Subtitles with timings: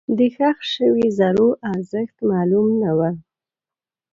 [0.17, 2.99] دښخ شوي زرو ارزښت معلوم نه و.